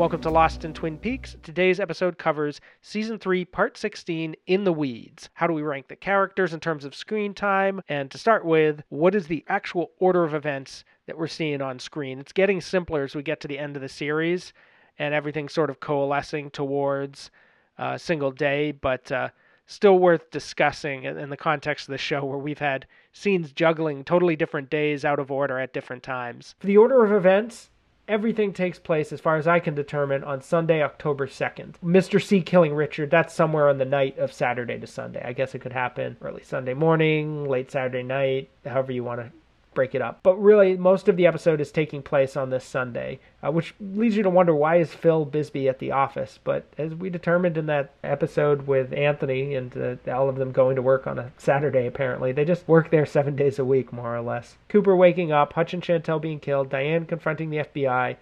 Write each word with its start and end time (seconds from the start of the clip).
Welcome 0.00 0.22
to 0.22 0.30
Lost 0.30 0.64
in 0.64 0.72
Twin 0.72 0.96
Peaks. 0.96 1.36
Today's 1.42 1.78
episode 1.78 2.16
covers 2.16 2.62
Season 2.80 3.18
3, 3.18 3.44
Part 3.44 3.76
16, 3.76 4.34
In 4.46 4.64
the 4.64 4.72
Weeds. 4.72 5.28
How 5.34 5.46
do 5.46 5.52
we 5.52 5.60
rank 5.60 5.88
the 5.88 5.94
characters 5.94 6.54
in 6.54 6.60
terms 6.60 6.86
of 6.86 6.94
screen 6.94 7.34
time? 7.34 7.82
And 7.86 8.10
to 8.10 8.16
start 8.16 8.46
with, 8.46 8.82
what 8.88 9.14
is 9.14 9.26
the 9.26 9.44
actual 9.46 9.90
order 9.98 10.24
of 10.24 10.32
events 10.32 10.84
that 11.04 11.18
we're 11.18 11.26
seeing 11.26 11.60
on 11.60 11.78
screen? 11.78 12.18
It's 12.18 12.32
getting 12.32 12.62
simpler 12.62 13.02
as 13.02 13.14
we 13.14 13.22
get 13.22 13.40
to 13.40 13.48
the 13.48 13.58
end 13.58 13.76
of 13.76 13.82
the 13.82 13.90
series, 13.90 14.54
and 14.98 15.12
everything's 15.12 15.52
sort 15.52 15.68
of 15.68 15.80
coalescing 15.80 16.48
towards 16.50 17.30
a 17.76 17.98
single 17.98 18.30
day, 18.30 18.72
but 18.72 19.12
uh, 19.12 19.28
still 19.66 19.98
worth 19.98 20.30
discussing 20.30 21.04
in 21.04 21.28
the 21.28 21.36
context 21.36 21.88
of 21.88 21.92
the 21.92 21.98
show 21.98 22.24
where 22.24 22.38
we've 22.38 22.58
had 22.58 22.86
scenes 23.12 23.52
juggling 23.52 24.04
totally 24.04 24.34
different 24.34 24.70
days 24.70 25.04
out 25.04 25.18
of 25.18 25.30
order 25.30 25.58
at 25.58 25.74
different 25.74 26.02
times. 26.02 26.54
For 26.58 26.68
the 26.68 26.78
order 26.78 27.04
of 27.04 27.12
events, 27.12 27.68
everything 28.10 28.52
takes 28.52 28.78
place, 28.78 29.12
as 29.12 29.20
far 29.20 29.36
as 29.36 29.46
I 29.46 29.60
can 29.60 29.74
determine, 29.74 30.24
on 30.24 30.42
Sunday, 30.42 30.82
October 30.82 31.28
2nd. 31.28 31.74
Mr. 31.82 32.20
C 32.20 32.42
killing 32.42 32.74
Richard, 32.74 33.10
that's 33.10 33.32
somewhere 33.32 33.68
on 33.68 33.78
the 33.78 33.84
night 33.84 34.18
of 34.18 34.32
Saturday 34.32 34.78
to 34.80 34.86
Sunday. 34.86 35.22
I 35.24 35.32
guess 35.32 35.54
it 35.54 35.60
could 35.60 35.72
happen 35.72 36.16
early 36.20 36.42
Sunday 36.42 36.74
morning, 36.74 37.48
late 37.48 37.70
Saturday 37.70 38.02
night, 38.02 38.50
however 38.64 38.92
you 38.92 39.04
want 39.04 39.20
to 39.20 39.30
break 39.74 39.94
it 39.94 40.02
up. 40.02 40.20
But 40.22 40.36
really, 40.36 40.76
most 40.76 41.08
of 41.08 41.16
the 41.16 41.26
episode 41.26 41.60
is 41.60 41.70
taking 41.70 42.02
place 42.02 42.36
on 42.36 42.50
this 42.50 42.64
Sunday, 42.64 43.20
uh, 43.42 43.52
which 43.52 43.74
leads 43.80 44.16
you 44.16 44.22
to 44.22 44.30
wonder 44.30 44.54
why 44.54 44.76
is 44.76 44.92
Phil 44.92 45.24
Bisbee 45.24 45.68
at 45.68 45.78
the 45.78 45.92
office? 45.92 46.38
But 46.42 46.64
as 46.76 46.94
we 46.94 47.10
determined 47.10 47.56
in 47.56 47.66
that 47.66 47.92
episode 48.02 48.66
with 48.66 48.92
Anthony 48.92 49.54
and 49.54 49.76
uh, 50.06 50.12
all 50.12 50.28
of 50.28 50.36
them 50.36 50.52
going 50.52 50.76
to 50.76 50.82
work 50.82 51.06
on 51.06 51.18
a 51.18 51.32
Saturday, 51.38 51.86
apparently, 51.86 52.32
they 52.32 52.44
just 52.44 52.66
work 52.66 52.90
there 52.90 53.06
seven 53.06 53.36
days 53.36 53.58
a 53.58 53.64
week, 53.64 53.92
more 53.92 54.16
or 54.16 54.22
less. 54.22 54.56
Cooper 54.68 54.96
waking 54.96 55.32
up, 55.32 55.52
Hutch 55.52 55.72
and 55.72 55.82
Chantal 55.82 56.18
being 56.18 56.40
killed, 56.40 56.70
Diane 56.70 57.06
confronting 57.06 57.50
the 57.50 57.58
FBI, 57.58 58.16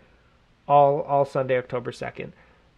all, 0.66 1.00
all 1.02 1.24
Sunday, 1.24 1.56
October 1.56 1.90
2nd. 1.90 2.32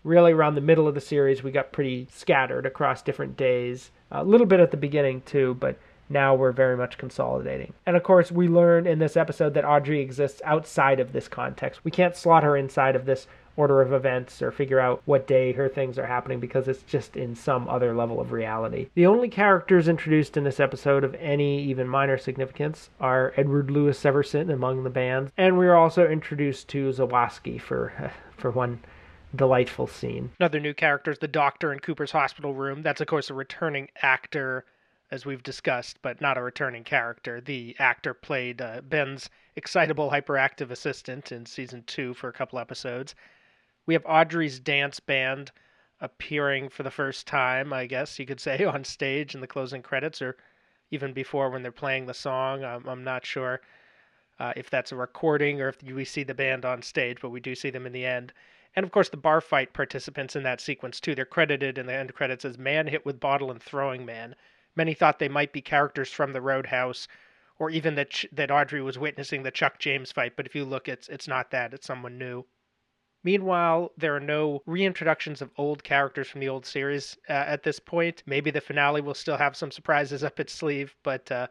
Really, 0.04 0.32
around 0.32 0.54
the 0.54 0.60
middle 0.62 0.88
of 0.88 0.94
the 0.94 1.00
series, 1.00 1.42
we 1.42 1.50
got 1.50 1.72
pretty 1.72 2.06
scattered 2.10 2.64
across 2.64 3.02
different 3.02 3.36
days. 3.36 3.90
A 4.10 4.24
little 4.24 4.46
bit 4.46 4.60
at 4.60 4.70
the 4.70 4.76
beginning, 4.76 5.20
too, 5.22 5.54
but 5.60 5.76
now 6.10 6.34
we're 6.34 6.52
very 6.52 6.76
much 6.76 6.98
consolidating. 6.98 7.72
And 7.86 7.96
of 7.96 8.02
course, 8.02 8.30
we 8.30 8.48
learn 8.48 8.86
in 8.86 8.98
this 8.98 9.16
episode 9.16 9.54
that 9.54 9.64
Audrey 9.64 10.00
exists 10.00 10.42
outside 10.44 11.00
of 11.00 11.12
this 11.12 11.28
context. 11.28 11.84
We 11.84 11.90
can't 11.90 12.16
slot 12.16 12.42
her 12.42 12.56
inside 12.56 12.96
of 12.96 13.06
this 13.06 13.26
order 13.56 13.82
of 13.82 13.92
events 13.92 14.40
or 14.40 14.50
figure 14.50 14.80
out 14.80 15.02
what 15.04 15.26
day 15.26 15.52
her 15.52 15.68
things 15.68 15.98
are 15.98 16.06
happening 16.06 16.40
because 16.40 16.66
it's 16.66 16.82
just 16.82 17.16
in 17.16 17.34
some 17.34 17.68
other 17.68 17.94
level 17.94 18.20
of 18.20 18.32
reality. 18.32 18.88
The 18.94 19.06
only 19.06 19.28
characters 19.28 19.88
introduced 19.88 20.36
in 20.36 20.44
this 20.44 20.60
episode 20.60 21.04
of 21.04 21.14
any 21.16 21.62
even 21.64 21.86
minor 21.86 22.16
significance 22.16 22.90
are 23.00 23.34
Edward 23.36 23.70
Louis 23.70 23.98
Severson 23.98 24.52
among 24.52 24.82
the 24.82 24.90
bands, 24.90 25.30
and 25.36 25.58
we 25.58 25.66
are 25.66 25.76
also 25.76 26.08
introduced 26.08 26.68
to 26.68 26.90
Zawaski 26.90 27.60
for 27.60 28.12
for 28.36 28.50
one 28.50 28.80
delightful 29.36 29.86
scene. 29.86 30.30
Another 30.40 30.58
new 30.58 30.74
character 30.74 31.10
is 31.10 31.18
the 31.18 31.28
doctor 31.28 31.72
in 31.72 31.80
Cooper's 31.80 32.12
hospital 32.12 32.54
room. 32.54 32.82
That's 32.82 33.00
of 33.00 33.06
course 33.06 33.30
a 33.30 33.34
returning 33.34 33.88
actor 34.02 34.64
as 35.10 35.26
we've 35.26 35.42
discussed, 35.42 36.00
but 36.02 36.20
not 36.20 36.38
a 36.38 36.42
returning 36.42 36.84
character. 36.84 37.40
The 37.40 37.74
actor 37.78 38.14
played 38.14 38.62
uh, 38.62 38.80
Ben's 38.82 39.28
excitable, 39.56 40.10
hyperactive 40.10 40.70
assistant 40.70 41.32
in 41.32 41.46
season 41.46 41.82
two 41.86 42.14
for 42.14 42.28
a 42.28 42.32
couple 42.32 42.58
episodes. 42.58 43.14
We 43.86 43.94
have 43.94 44.06
Audrey's 44.06 44.60
dance 44.60 45.00
band 45.00 45.50
appearing 46.00 46.68
for 46.68 46.82
the 46.82 46.90
first 46.90 47.26
time, 47.26 47.72
I 47.72 47.86
guess 47.86 48.18
you 48.18 48.26
could 48.26 48.40
say, 48.48 48.64
on 48.64 48.84
stage 48.84 49.34
in 49.34 49.40
the 49.40 49.46
closing 49.46 49.82
credits, 49.82 50.22
or 50.22 50.36
even 50.90 51.12
before 51.12 51.50
when 51.50 51.62
they're 51.62 51.72
playing 51.72 52.06
the 52.06 52.14
song. 52.14 52.64
I'm 52.64 53.04
not 53.04 53.26
sure 53.26 53.60
uh, 54.38 54.52
if 54.56 54.70
that's 54.70 54.92
a 54.92 54.96
recording 54.96 55.60
or 55.60 55.68
if 55.68 55.82
we 55.82 56.04
see 56.04 56.22
the 56.22 56.34
band 56.34 56.64
on 56.64 56.82
stage, 56.82 57.18
but 57.20 57.30
we 57.30 57.40
do 57.40 57.54
see 57.54 57.70
them 57.70 57.86
in 57.86 57.92
the 57.92 58.06
end. 58.06 58.32
And 58.76 58.84
of 58.84 58.92
course, 58.92 59.08
the 59.08 59.16
bar 59.16 59.40
fight 59.40 59.72
participants 59.72 60.36
in 60.36 60.44
that 60.44 60.60
sequence, 60.60 61.00
too. 61.00 61.14
They're 61.14 61.24
credited 61.24 61.76
in 61.76 61.86
the 61.86 61.94
end 61.94 62.14
credits 62.14 62.44
as 62.44 62.56
Man 62.56 62.86
Hit 62.86 63.04
with 63.04 63.20
Bottle 63.20 63.50
and 63.50 63.60
Throwing 63.60 64.06
Man. 64.06 64.36
Many 64.76 64.94
thought 64.94 65.18
they 65.18 65.28
might 65.28 65.52
be 65.52 65.60
characters 65.60 66.12
from 66.12 66.32
the 66.32 66.40
Roadhouse, 66.40 67.08
or 67.58 67.70
even 67.70 67.94
that 67.96 68.10
Ch- 68.10 68.26
that 68.32 68.50
Audrey 68.50 68.80
was 68.80 68.98
witnessing 68.98 69.42
the 69.42 69.50
Chuck 69.50 69.78
James 69.78 70.12
fight. 70.12 70.36
But 70.36 70.46
if 70.46 70.54
you 70.54 70.64
look, 70.64 70.88
it's 70.88 71.08
it's 71.08 71.28
not 71.28 71.50
that; 71.50 71.74
it's 71.74 71.86
someone 71.86 72.18
new. 72.18 72.46
Meanwhile, 73.22 73.92
there 73.98 74.16
are 74.16 74.20
no 74.20 74.62
reintroductions 74.66 75.42
of 75.42 75.50
old 75.58 75.84
characters 75.84 76.28
from 76.28 76.40
the 76.40 76.48
old 76.48 76.64
series 76.64 77.18
uh, 77.28 77.32
at 77.32 77.62
this 77.62 77.78
point. 77.78 78.22
Maybe 78.24 78.50
the 78.50 78.62
finale 78.62 79.02
will 79.02 79.14
still 79.14 79.36
have 79.36 79.56
some 79.56 79.70
surprises 79.70 80.24
up 80.24 80.40
its 80.40 80.54
sleeve, 80.54 80.94
but 81.02 81.30
uh, 81.30 81.48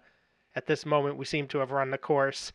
at 0.55 0.65
this 0.65 0.85
moment, 0.85 1.17
we 1.17 1.25
seem 1.25 1.47
to 1.49 1.59
have 1.59 1.71
run 1.71 1.91
the 1.91 1.97
course 1.97 2.51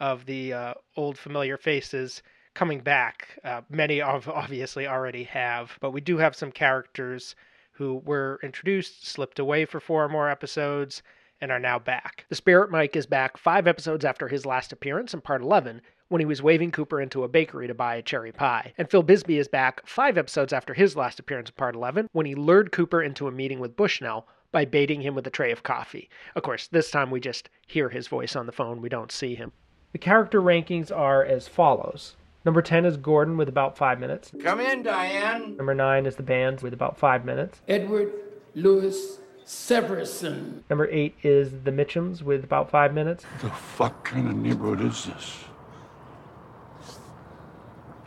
of 0.00 0.24
the 0.24 0.52
uh, 0.52 0.74
old 0.96 1.18
familiar 1.18 1.58
faces 1.58 2.22
coming 2.54 2.80
back. 2.80 3.38
Uh, 3.44 3.60
many 3.68 4.00
of 4.00 4.28
obviously 4.28 4.86
already 4.86 5.24
have, 5.24 5.76
but 5.80 5.90
we 5.90 6.00
do 6.00 6.16
have 6.16 6.34
some 6.34 6.50
characters 6.50 7.36
who 7.78 8.02
were 8.04 8.40
introduced, 8.42 9.06
slipped 9.06 9.38
away 9.38 9.64
for 9.64 9.78
four 9.78 10.08
more 10.08 10.28
episodes, 10.28 11.00
and 11.40 11.52
are 11.52 11.60
now 11.60 11.78
back. 11.78 12.24
The 12.28 12.34
Spirit 12.34 12.72
Mike 12.72 12.96
is 12.96 13.06
back 13.06 13.36
five 13.36 13.68
episodes 13.68 14.04
after 14.04 14.26
his 14.26 14.44
last 14.44 14.72
appearance 14.72 15.14
in 15.14 15.20
part 15.20 15.42
11, 15.42 15.80
when 16.08 16.20
he 16.20 16.26
was 16.26 16.42
waving 16.42 16.72
Cooper 16.72 17.00
into 17.00 17.22
a 17.22 17.28
bakery 17.28 17.68
to 17.68 17.74
buy 17.74 17.94
a 17.94 18.02
cherry 18.02 18.32
pie. 18.32 18.72
And 18.76 18.90
Phil 18.90 19.04
Bisbee 19.04 19.38
is 19.38 19.46
back 19.46 19.86
five 19.86 20.18
episodes 20.18 20.52
after 20.52 20.74
his 20.74 20.96
last 20.96 21.20
appearance 21.20 21.50
in 21.50 21.54
part 21.54 21.76
11, 21.76 22.08
when 22.10 22.26
he 22.26 22.34
lured 22.34 22.72
Cooper 22.72 23.00
into 23.00 23.28
a 23.28 23.32
meeting 23.32 23.60
with 23.60 23.76
Bushnell 23.76 24.26
by 24.50 24.64
baiting 24.64 25.02
him 25.02 25.14
with 25.14 25.26
a 25.28 25.30
tray 25.30 25.52
of 25.52 25.62
coffee. 25.62 26.10
Of 26.34 26.42
course, 26.42 26.66
this 26.66 26.90
time 26.90 27.12
we 27.12 27.20
just 27.20 27.48
hear 27.68 27.90
his 27.90 28.08
voice 28.08 28.34
on 28.34 28.46
the 28.46 28.52
phone, 28.52 28.82
we 28.82 28.88
don't 28.88 29.12
see 29.12 29.36
him. 29.36 29.52
The 29.92 29.98
character 29.98 30.42
rankings 30.42 30.90
are 30.90 31.24
as 31.24 31.46
follows 31.46 32.16
Number 32.48 32.62
10 32.62 32.86
is 32.86 32.96
Gordon 32.96 33.36
with 33.36 33.50
about 33.50 33.76
five 33.76 34.00
minutes. 34.00 34.32
Come 34.42 34.58
in, 34.58 34.82
Diane. 34.82 35.54
Number 35.58 35.74
9 35.74 36.06
is 36.06 36.16
the 36.16 36.22
band 36.22 36.62
with 36.62 36.72
about 36.72 36.96
five 36.96 37.26
minutes. 37.26 37.60
Edward 37.68 38.10
Louis 38.54 39.18
Severson. 39.44 40.62
Number 40.70 40.88
8 40.88 41.14
is 41.22 41.50
the 41.64 41.70
Mitchums 41.70 42.22
with 42.22 42.44
about 42.44 42.70
five 42.70 42.94
minutes. 42.94 43.26
The 43.42 43.50
fuck 43.50 44.02
kind 44.02 44.28
of 44.28 44.34
neighborhood 44.34 44.80
is 44.80 45.04
this? 45.04 45.44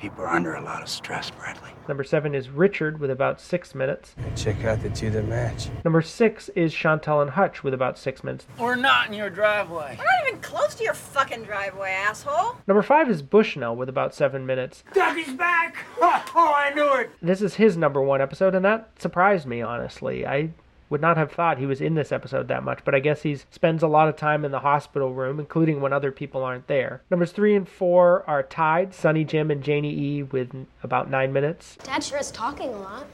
People 0.02 0.24
are 0.24 0.30
under 0.30 0.56
a 0.56 0.62
lot 0.62 0.82
of 0.82 0.90
stress, 0.90 1.30
Bradley. 1.30 1.70
Number 1.88 2.04
7 2.04 2.34
is 2.34 2.50
Richard 2.50 3.00
with 3.00 3.12
about 3.12 3.40
six 3.40 3.76
minutes. 3.76 4.16
Check 4.36 4.64
out 4.64 4.82
the 4.82 4.90
two 4.90 5.12
that 5.12 5.28
match. 5.28 5.68
Number 5.86 6.02
6 6.02 6.50
is 6.56 6.74
Chantal 6.74 7.22
and 7.22 7.30
Hutch 7.30 7.64
with 7.64 7.76
about 7.76 8.00
six 8.00 8.24
minutes. 8.24 8.48
We're 8.58 8.76
not 8.78 9.06
in 9.10 9.14
your 9.14 9.30
driveway. 9.30 9.96
We're 10.00 10.04
not 10.06 10.28
even 10.28 10.42
close 10.42 10.74
to 10.74 10.84
your 10.84 10.96
fucking 10.96 11.44
driveway, 11.44 11.92
asshole. 11.92 12.58
Number 12.66 12.82
5 12.82 13.12
is 13.12 13.22
Bushnell 13.22 13.76
with 13.76 13.90
about 13.90 14.16
seven 14.16 14.44
minutes. 14.48 14.84
Dougie's 14.92 15.34
back! 15.34 15.76
Oh, 16.34 16.54
I 16.58 16.74
knew 16.74 16.94
it! 16.94 17.12
This 17.22 17.42
is 17.42 17.56
his 17.56 17.78
number 17.78 18.02
one 18.02 18.22
episode, 18.22 18.56
and 18.56 18.66
that 18.66 18.90
surprised 18.98 19.46
me, 19.46 19.62
honestly. 19.62 20.26
I 20.26 20.50
would 20.92 21.02
not 21.02 21.18
have 21.18 21.32
thought 21.32 21.58
he 21.58 21.66
was 21.66 21.82
in 21.82 21.96
this 21.96 22.12
episode 22.12 22.48
that 22.50 22.64
much, 22.64 22.82
but 22.86 22.94
I 22.94 23.00
guess 23.00 23.24
he 23.24 23.38
spends 23.50 23.82
a 23.82 23.88
lot 23.88 24.08
of 24.10 24.16
time 24.18 24.46
in 24.46 24.52
the 24.52 24.60
hospital 24.60 25.14
room, 25.14 25.40
including 25.40 25.82
when 25.82 25.94
other 25.94 26.12
people 26.12 26.44
aren't 26.44 26.68
there. 26.68 27.02
Numbers 27.10 27.32
three 27.32 27.56
and 27.56 27.68
four 27.68 28.24
are 28.28 28.44
tied 28.44 28.94
Sonny 28.94 29.24
Jim 29.24 29.50
and 29.50 29.64
Janie 29.64 29.98
E 29.98 30.22
with 30.24 30.68
about 30.84 31.10
nine 31.10 31.34
minutes 31.34 31.78
Dad 31.84 32.04
sure 32.04 32.20
is 32.20 32.30
talking 32.30 32.70
a 32.70 32.78
lot. 32.78 33.08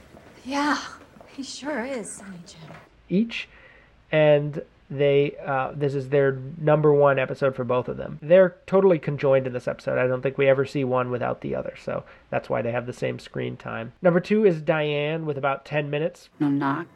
Yeah, 0.43 0.77
he 1.27 1.43
sure 1.43 1.85
is, 1.85 2.11
Sonny 2.11 2.39
Jim. 2.45 2.75
each, 3.09 3.47
and 4.11 4.61
they 4.89 5.35
uh, 5.45 5.73
this 5.75 5.93
is 5.93 6.09
their 6.09 6.39
number 6.57 6.93
one 6.93 7.19
episode 7.19 7.55
for 7.55 7.63
both 7.65 7.89
of 7.89 7.97
them. 7.97 8.17
They're 8.21 8.55
totally 8.65 8.97
conjoined 8.99 9.45
in 9.45 9.53
this 9.53 9.67
episode. 9.67 9.99
I 9.99 10.07
don't 10.07 10.21
think 10.21 10.37
we 10.37 10.47
ever 10.47 10.65
see 10.65 10.83
one 10.83 11.11
without 11.11 11.41
the 11.41 11.53
other, 11.55 11.75
so 11.83 12.05
that's 12.29 12.49
why 12.49 12.61
they 12.61 12.71
have 12.71 12.85
the 12.85 12.93
same 12.93 13.19
screen 13.19 13.57
time. 13.57 13.91
Number 14.01 14.19
two 14.19 14.45
is 14.45 14.61
Diane 14.61 15.25
with 15.25 15.37
about 15.37 15.65
ten 15.65 15.89
minutes. 15.89 16.29
No 16.39 16.47
knock. 16.49 16.87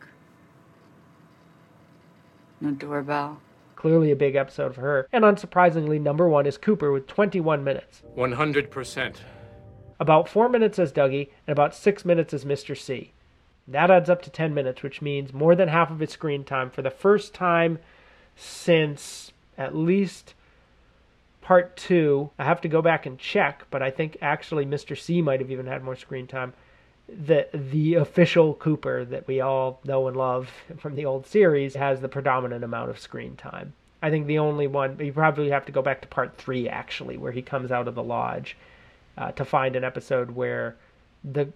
No 2.61 2.71
doorbell. 2.71 3.39
Clearly 3.75 4.11
a 4.11 4.15
big 4.15 4.35
episode 4.35 4.75
for 4.75 4.81
her. 4.81 5.07
And 5.11 5.23
unsurprisingly, 5.23 5.99
number 5.99 6.29
one 6.29 6.45
is 6.45 6.57
Cooper 6.57 6.91
with 6.91 7.07
21 7.07 7.63
minutes. 7.63 8.03
100%. 8.15 9.15
About 9.99 10.29
four 10.29 10.47
minutes 10.47 10.77
as 10.77 10.93
Dougie, 10.93 11.29
and 11.47 11.51
about 11.51 11.75
six 11.75 12.05
minutes 12.05 12.33
as 12.33 12.45
Mr. 12.45 12.77
C. 12.77 13.11
That 13.67 13.89
adds 13.89 14.09
up 14.09 14.21
to 14.23 14.29
10 14.29 14.53
minutes, 14.53 14.83
which 14.83 15.01
means 15.01 15.33
more 15.33 15.55
than 15.55 15.69
half 15.69 15.89
of 15.89 15.99
his 15.99 16.11
screen 16.11 16.43
time 16.43 16.69
for 16.69 16.81
the 16.81 16.91
first 16.91 17.33
time 17.33 17.79
since 18.35 19.31
at 19.57 19.75
least 19.75 20.33
part 21.41 21.75
two. 21.75 22.29
I 22.37 22.43
have 22.43 22.61
to 22.61 22.67
go 22.67 22.81
back 22.81 23.05
and 23.05 23.17
check, 23.17 23.65
but 23.71 23.81
I 23.81 23.89
think 23.89 24.17
actually 24.21 24.65
Mr. 24.65 24.97
C 24.97 25.21
might 25.21 25.39
have 25.39 25.51
even 25.51 25.67
had 25.67 25.83
more 25.83 25.95
screen 25.95 26.27
time. 26.27 26.53
The 27.13 27.47
the 27.53 27.95
official 27.95 28.53
Cooper 28.53 29.03
that 29.05 29.27
we 29.27 29.41
all 29.41 29.79
know 29.83 30.07
and 30.07 30.15
love 30.15 30.49
from 30.77 30.95
the 30.95 31.05
old 31.05 31.27
series 31.27 31.75
has 31.75 31.99
the 31.99 32.07
predominant 32.07 32.63
amount 32.63 32.89
of 32.89 32.99
screen 32.99 33.35
time. 33.35 33.73
I 34.01 34.09
think 34.09 34.27
the 34.27 34.39
only 34.39 34.67
one 34.67 34.97
you 34.99 35.13
probably 35.13 35.49
have 35.49 35.65
to 35.65 35.71
go 35.71 35.81
back 35.81 36.01
to 36.01 36.07
part 36.07 36.37
three 36.37 36.69
actually, 36.69 37.17
where 37.17 37.31
he 37.31 37.41
comes 37.41 37.71
out 37.71 37.87
of 37.87 37.95
the 37.95 38.03
lodge 38.03 38.57
uh, 39.17 39.31
to 39.33 39.45
find 39.45 39.75
an 39.75 39.83
episode 39.83 40.31
where 40.31 40.75
the 41.23 41.49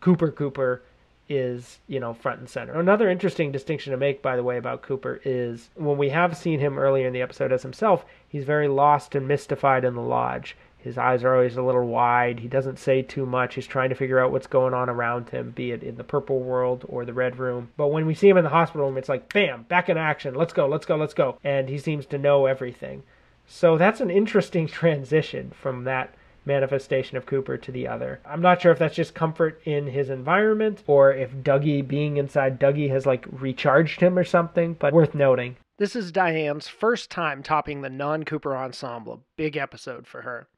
Cooper 0.00 0.30
Cooper 0.30 0.82
is 1.28 1.78
you 1.86 2.00
know 2.00 2.14
front 2.14 2.40
and 2.40 2.48
center. 2.48 2.78
Another 2.78 3.10
interesting 3.10 3.52
distinction 3.52 3.90
to 3.90 3.96
make, 3.96 4.22
by 4.22 4.36
the 4.36 4.42
way, 4.42 4.56
about 4.56 4.82
Cooper 4.82 5.20
is 5.24 5.68
when 5.74 5.98
we 5.98 6.08
have 6.10 6.36
seen 6.36 6.60
him 6.60 6.78
earlier 6.78 7.06
in 7.06 7.12
the 7.12 7.22
episode 7.22 7.52
as 7.52 7.62
himself, 7.62 8.04
he's 8.28 8.44
very 8.44 8.68
lost 8.68 9.14
and 9.14 9.28
mystified 9.28 9.84
in 9.84 9.94
the 9.94 10.00
lodge. 10.00 10.56
His 10.78 10.96
eyes 10.96 11.24
are 11.24 11.34
always 11.34 11.56
a 11.56 11.62
little 11.62 11.86
wide. 11.86 12.40
He 12.40 12.48
doesn't 12.48 12.78
say 12.78 13.02
too 13.02 13.26
much. 13.26 13.56
He's 13.56 13.66
trying 13.66 13.88
to 13.88 13.96
figure 13.96 14.20
out 14.20 14.30
what's 14.30 14.46
going 14.46 14.74
on 14.74 14.88
around 14.88 15.30
him, 15.30 15.50
be 15.50 15.72
it 15.72 15.82
in 15.82 15.96
the 15.96 16.04
purple 16.04 16.40
world 16.40 16.84
or 16.88 17.04
the 17.04 17.12
red 17.12 17.38
room. 17.38 17.70
But 17.76 17.88
when 17.88 18.06
we 18.06 18.14
see 18.14 18.28
him 18.28 18.36
in 18.36 18.44
the 18.44 18.50
hospital 18.50 18.86
room, 18.86 18.96
it's 18.96 19.08
like, 19.08 19.32
bam, 19.32 19.64
back 19.64 19.88
in 19.88 19.98
action. 19.98 20.34
Let's 20.34 20.52
go, 20.52 20.68
let's 20.68 20.86
go, 20.86 20.96
let's 20.96 21.14
go. 21.14 21.38
And 21.42 21.68
he 21.68 21.78
seems 21.78 22.06
to 22.06 22.18
know 22.18 22.46
everything. 22.46 23.02
So 23.46 23.76
that's 23.76 24.00
an 24.00 24.10
interesting 24.10 24.66
transition 24.68 25.50
from 25.50 25.84
that 25.84 26.14
manifestation 26.44 27.16
of 27.16 27.26
Cooper 27.26 27.56
to 27.56 27.72
the 27.72 27.86
other. 27.86 28.20
I'm 28.24 28.40
not 28.40 28.62
sure 28.62 28.72
if 28.72 28.78
that's 28.78 28.96
just 28.96 29.14
comfort 29.14 29.60
in 29.64 29.88
his 29.88 30.10
environment 30.10 30.82
or 30.86 31.12
if 31.12 31.34
Dougie 31.34 31.86
being 31.86 32.16
inside 32.16 32.58
Dougie 32.58 32.90
has 32.90 33.04
like 33.04 33.26
recharged 33.30 34.00
him 34.00 34.18
or 34.18 34.24
something, 34.24 34.74
but 34.74 34.92
worth 34.92 35.14
noting. 35.14 35.56
This 35.78 35.94
is 35.94 36.10
Diane's 36.10 36.66
first 36.66 37.10
time 37.10 37.42
topping 37.42 37.82
the 37.82 37.90
non 37.90 38.24
Cooper 38.24 38.56
ensemble. 38.56 39.22
Big 39.36 39.56
episode 39.56 40.06
for 40.06 40.22
her. 40.22 40.48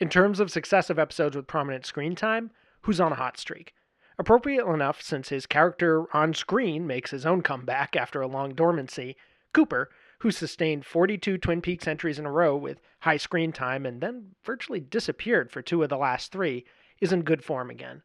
In 0.00 0.08
terms 0.08 0.38
of 0.38 0.50
successive 0.50 0.98
episodes 0.98 1.34
with 1.34 1.48
prominent 1.48 1.84
screen 1.84 2.14
time, 2.14 2.52
who's 2.82 3.00
on 3.00 3.10
a 3.10 3.16
hot 3.16 3.36
streak? 3.36 3.74
Appropriate 4.16 4.64
enough 4.64 5.02
since 5.02 5.28
his 5.28 5.46
character 5.46 6.04
on 6.14 6.34
screen 6.34 6.86
makes 6.86 7.10
his 7.10 7.26
own 7.26 7.42
comeback 7.42 7.96
after 7.96 8.20
a 8.20 8.28
long 8.28 8.54
dormancy, 8.54 9.16
Cooper, 9.52 9.90
who 10.20 10.30
sustained 10.30 10.86
42 10.86 11.38
Twin 11.38 11.60
Peaks 11.60 11.88
entries 11.88 12.18
in 12.18 12.26
a 12.26 12.32
row 12.32 12.56
with 12.56 12.80
high 13.00 13.16
screen 13.16 13.52
time 13.52 13.84
and 13.86 14.00
then 14.00 14.34
virtually 14.44 14.80
disappeared 14.80 15.50
for 15.50 15.62
two 15.62 15.82
of 15.82 15.88
the 15.88 15.96
last 15.96 16.30
three, 16.30 16.64
is 17.00 17.12
in 17.12 17.22
good 17.22 17.44
form 17.44 17.70
again. 17.70 18.02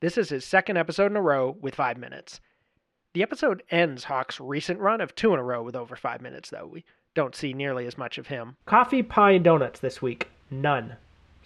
This 0.00 0.18
is 0.18 0.30
his 0.30 0.44
second 0.44 0.76
episode 0.76 1.10
in 1.10 1.16
a 1.16 1.22
row 1.22 1.56
with 1.60 1.74
five 1.74 1.96
minutes. 1.96 2.40
The 3.14 3.22
episode 3.22 3.62
ends 3.70 4.04
Hawk's 4.04 4.40
recent 4.40 4.78
run 4.78 5.00
of 5.00 5.14
two 5.14 5.32
in 5.32 5.40
a 5.40 5.44
row 5.44 5.62
with 5.62 5.76
over 5.76 5.96
five 5.96 6.20
minutes, 6.20 6.50
though. 6.50 6.66
We 6.66 6.84
don't 7.14 7.34
see 7.34 7.52
nearly 7.52 7.86
as 7.86 7.98
much 7.98 8.18
of 8.18 8.28
him. 8.28 8.56
Coffee, 8.66 9.02
pie, 9.02 9.32
and 9.32 9.44
donuts 9.44 9.80
this 9.80 10.00
week. 10.00 10.30
None. 10.50 10.96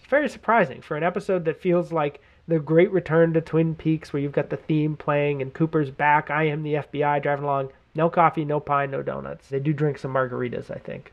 Very 0.08 0.28
surprising 0.28 0.80
for 0.82 0.96
an 0.96 1.02
episode 1.02 1.44
that 1.46 1.60
feels 1.60 1.92
like 1.92 2.20
the 2.46 2.58
great 2.58 2.92
return 2.92 3.32
to 3.32 3.40
Twin 3.40 3.74
Peaks, 3.74 4.12
where 4.12 4.20
you've 4.20 4.32
got 4.32 4.50
the 4.50 4.56
theme 4.56 4.96
playing 4.96 5.40
and 5.40 5.52
Cooper's 5.52 5.90
back. 5.90 6.30
I 6.30 6.44
am 6.44 6.62
the 6.62 6.74
FBI 6.74 7.22
driving 7.22 7.44
along. 7.44 7.70
No 7.94 8.10
coffee, 8.10 8.44
no 8.44 8.60
pie, 8.60 8.86
no 8.86 9.02
donuts. 9.02 9.48
They 9.48 9.60
do 9.60 9.72
drink 9.72 9.98
some 9.98 10.12
margaritas, 10.12 10.70
I 10.70 10.78
think. 10.78 11.12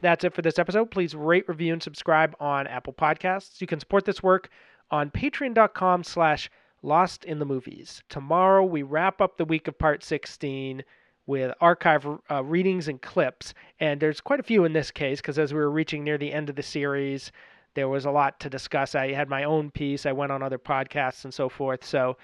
That's 0.00 0.24
it 0.24 0.34
for 0.34 0.42
this 0.42 0.58
episode. 0.58 0.90
Please 0.90 1.14
rate, 1.14 1.48
review, 1.48 1.72
and 1.72 1.82
subscribe 1.82 2.34
on 2.40 2.66
Apple 2.66 2.92
Podcasts. 2.92 3.60
You 3.60 3.66
can 3.68 3.78
support 3.78 4.04
this 4.04 4.22
work 4.22 4.48
on 4.90 5.10
patreon.com 5.10 6.02
slash 6.02 6.50
lost 6.82 7.24
in 7.24 7.38
the 7.38 7.44
movies. 7.44 8.02
Tomorrow 8.08 8.64
we 8.64 8.82
wrap 8.82 9.20
up 9.20 9.36
the 9.36 9.44
week 9.44 9.68
of 9.68 9.78
part 9.78 10.02
16 10.02 10.82
with 11.26 11.54
archive 11.60 12.04
uh, 12.28 12.42
readings 12.42 12.88
and 12.88 13.00
clips. 13.00 13.54
And 13.78 14.00
there's 14.00 14.20
quite 14.20 14.40
a 14.40 14.44
few 14.44 14.64
in 14.64 14.72
this 14.72 14.90
case 14.90 15.20
because 15.20 15.38
as 15.38 15.54
we 15.54 15.60
were 15.60 15.70
reaching 15.70 16.02
near 16.02 16.18
the 16.18 16.32
end 16.32 16.50
of 16.50 16.56
the 16.56 16.62
series, 16.64 17.30
there 17.74 17.88
was 17.88 18.04
a 18.04 18.10
lot 18.10 18.40
to 18.40 18.50
discuss. 18.50 18.94
I 18.94 19.12
had 19.12 19.28
my 19.28 19.44
own 19.44 19.70
piece. 19.70 20.06
I 20.06 20.12
went 20.12 20.32
on 20.32 20.42
other 20.42 20.58
podcasts 20.58 21.24
and 21.24 21.32
so 21.32 21.48
forth. 21.48 21.84
So 21.84 22.16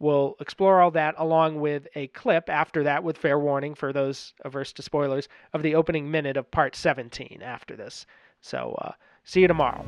We'll 0.00 0.36
explore 0.40 0.80
all 0.80 0.90
that 0.92 1.14
along 1.18 1.60
with 1.60 1.86
a 1.94 2.08
clip 2.08 2.50
after 2.50 2.82
that, 2.84 3.04
with 3.04 3.16
fair 3.16 3.38
warning 3.38 3.74
for 3.74 3.92
those 3.92 4.34
averse 4.44 4.72
to 4.74 4.82
spoilers, 4.82 5.28
of 5.52 5.62
the 5.62 5.76
opening 5.76 6.10
minute 6.10 6.36
of 6.36 6.50
part 6.50 6.74
17 6.74 7.40
after 7.42 7.76
this. 7.76 8.04
So, 8.40 8.76
uh, 8.82 8.92
see 9.22 9.40
you 9.40 9.48
tomorrow. 9.48 9.84